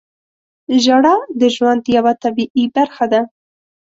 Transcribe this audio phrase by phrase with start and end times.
[0.83, 3.21] •ژړا د ژوند یوه طبیعي برخه ده.